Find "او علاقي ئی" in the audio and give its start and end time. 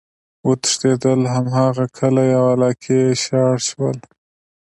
2.39-3.15